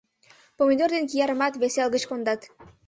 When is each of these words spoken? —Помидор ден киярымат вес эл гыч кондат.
—Помидор 0.57 0.89
ден 0.95 1.05
киярымат 1.09 1.53
вес 1.61 1.75
эл 1.81 1.89
гыч 1.95 2.03
кондат. 2.09 2.41